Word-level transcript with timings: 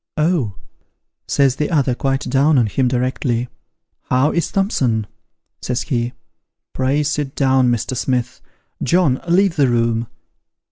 'Oh,' 0.17 0.55
says 1.27 1.57
the 1.57 1.69
other, 1.69 1.93
quite 1.93 2.21
down 2.21 2.57
on 2.57 2.65
him 2.65 2.87
directly,' 2.87 3.49
How 4.09 4.31
is 4.31 4.51
Thompson?' 4.51 5.05
says 5.61 5.83
he;' 5.83 6.13
Pray 6.73 7.03
sit 7.03 7.35
down, 7.35 7.69
Mr. 7.69 7.95
Smith: 7.95 8.41
John, 8.83 9.21
leave 9.27 9.57
the 9.57 9.67
room.' 9.69 10.07